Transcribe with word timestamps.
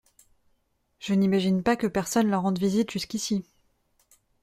Je 0.97 1.13
n’imagine 1.13 1.61
pas 1.61 1.75
que 1.75 1.85
personne 1.85 2.27
leur 2.27 2.41
rende 2.41 2.57
visite 2.57 2.89
jusqu’ici… 2.89 3.45